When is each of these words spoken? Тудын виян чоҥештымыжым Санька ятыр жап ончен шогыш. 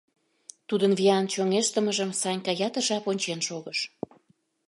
Тудын 0.67 0.91
виян 0.99 1.25
чоҥештымыжым 1.33 2.11
Санька 2.21 2.53
ятыр 2.67 2.83
жап 2.87 3.05
ончен 3.11 3.39
шогыш. 3.47 3.79